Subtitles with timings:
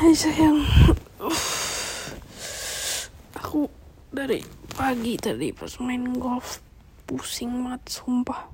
[0.00, 0.64] Hai sayang.
[3.36, 3.68] Aku
[4.08, 4.40] dari
[4.72, 6.64] pagi tadi pas main golf
[7.04, 8.48] Pusing banget sumpah.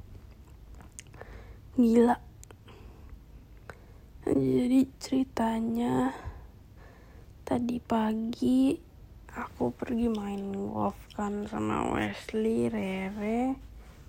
[1.78, 2.18] Gila.
[4.26, 6.10] Jadi ceritanya
[7.46, 8.74] Tadi pagi
[9.30, 13.54] Aku pergi main golf kan sama Wesley, Rere,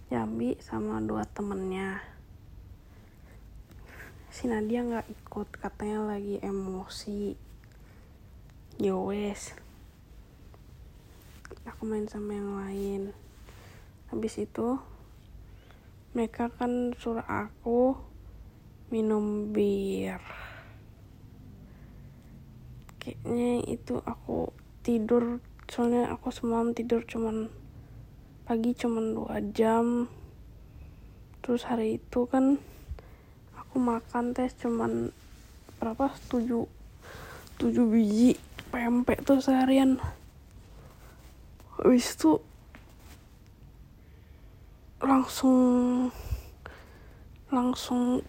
[0.10, 2.17] Jambi sama dua temennya
[4.38, 5.50] si Nadia nggak ikut.
[5.58, 7.34] Katanya lagi emosi.
[8.78, 9.58] Yowes
[11.68, 13.02] aku main sama yang lain.
[14.14, 14.78] Habis itu
[16.16, 17.98] mereka kan suruh aku
[18.94, 20.22] minum bir.
[23.02, 24.54] Kayaknya itu aku
[24.86, 27.52] tidur soalnya aku semalam tidur cuman
[28.48, 30.08] pagi cuman dua jam.
[31.44, 32.62] Terus hari itu kan
[33.78, 35.14] aku makan tes cuman
[35.78, 36.10] berapa?
[36.34, 36.66] Tujuh
[37.62, 38.34] tujuh biji
[38.74, 40.02] pempek tuh seharian.
[41.78, 42.42] Habis itu
[44.98, 45.62] langsung
[47.54, 48.26] langsung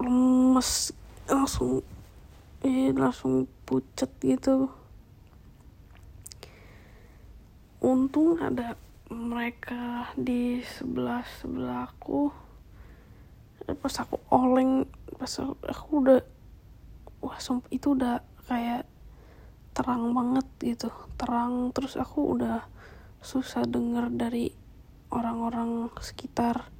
[0.00, 0.96] lemes
[1.28, 1.84] langsung
[2.64, 4.72] eh langsung pucet gitu.
[7.84, 8.80] Untung ada
[9.12, 12.45] mereka di sebelah sebelahku
[13.74, 14.86] pas aku oleng
[15.18, 16.20] pas aku, udah
[17.18, 18.86] wah sumpah itu udah kayak
[19.74, 21.74] terang banget gitu terang.
[21.74, 22.62] Terus aku udah
[23.18, 24.54] susah denger dari
[25.10, 26.70] orang-orang sekitar.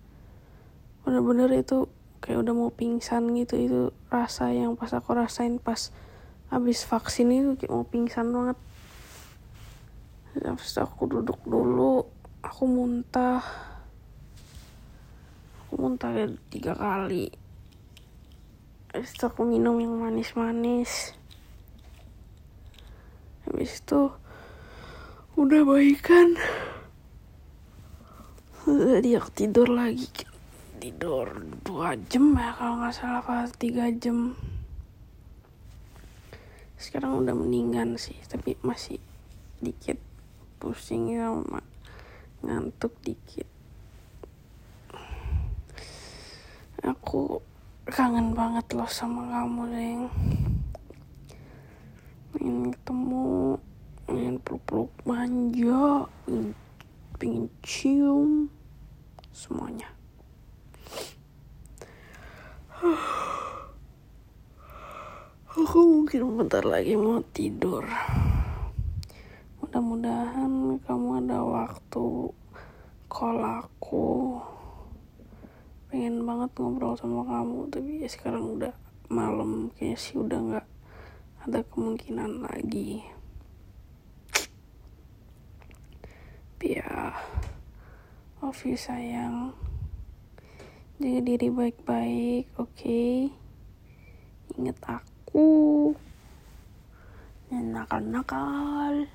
[1.03, 1.91] Bener-bener itu
[2.23, 5.95] kayak udah mau pingsan gitu itu rasa yang pas aku rasain pas
[6.51, 8.59] habis vaksin itu kayak mau pingsan banget.
[10.39, 12.07] Habis aku duduk dulu
[12.45, 13.42] aku muntah
[15.77, 16.16] aku muntah
[16.48, 17.28] tiga kali.
[18.96, 21.12] Habis itu aku minum yang manis-manis.
[23.44, 24.08] Habis itu
[25.36, 26.41] udah baikan.
[28.64, 30.08] Jadi aku tidur lagi.
[30.80, 34.33] Tidur dua jam ya kalau nggak salah pas tiga jam.
[36.80, 38.96] Sekarang udah meninggal sih tapi masih
[39.61, 40.01] dikit
[40.56, 41.61] pusing sama
[42.40, 43.55] ngantuk dikit
[46.86, 47.42] aku
[47.91, 50.02] kangen banget loh sama kamu Deng
[52.30, 53.27] pengen ketemu
[54.07, 56.07] pengen peluk-peluk manja
[57.17, 58.52] pengen, cium
[59.33, 59.89] semuanya.
[65.57, 67.83] Aku mungkin bentar lagi mau tidur.
[69.58, 72.30] Mudah-mudahan kamu ada waktu
[73.08, 74.36] call aku
[75.86, 78.74] pengen banget ngobrol sama kamu tapi ya sekarang udah
[79.07, 80.67] malam kayaknya sih udah nggak
[81.47, 83.07] ada kemungkinan lagi.
[86.57, 87.14] Tapi ya
[88.42, 89.55] you sayang.
[90.98, 92.73] Jaga diri baik-baik oke?
[92.73, 93.30] Okay?
[94.57, 95.92] inget aku.
[97.52, 99.07] Dan nakal-nakal.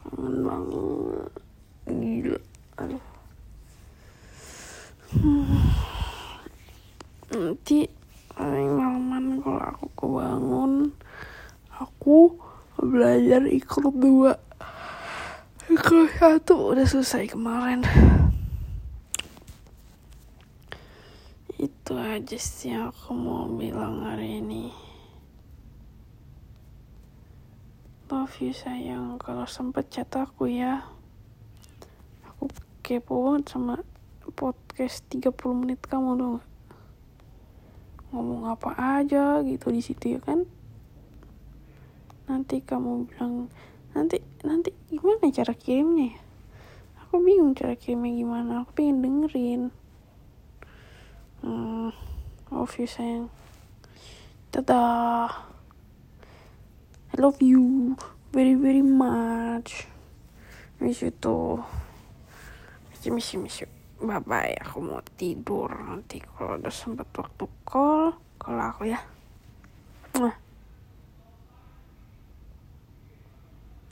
[0.00, 1.32] Kangen banget.
[1.86, 2.45] Gila
[7.30, 7.90] nanti
[8.32, 10.72] paling malaman kalau aku kebangun
[11.76, 12.36] aku
[12.80, 14.36] belajar ikut dua.
[15.66, 17.82] Ikut satu udah selesai kemarin.
[21.56, 24.70] Itu aja sih yang aku mau bilang hari ini.
[28.06, 29.18] Love you sayang.
[29.18, 30.86] Kalau sempet chat aku ya.
[32.30, 32.46] Aku
[32.86, 33.82] kepo banget sama
[34.36, 36.44] podcast 30 menit kamu gak?
[38.14, 38.70] ngomong apa
[39.02, 40.46] aja gitu di situ ya kan?
[42.30, 43.50] Nanti kamu bilang
[43.96, 46.18] nanti nanti gimana cara kirimnya ya?
[47.06, 49.62] Aku bingung cara kirimnya gimana aku pengen dengerin.
[51.42, 51.90] Hmm,
[52.48, 53.28] love you sayang.
[54.54, 55.30] Dadah.
[57.12, 57.96] I love you
[58.32, 59.88] very very much.
[60.80, 61.64] Miss you too.
[62.90, 68.12] Miss you miss you bye bye aku mau tidur nanti kalau udah sempet waktu call
[68.36, 69.00] call aku ya.
[70.20, 70.45] Nah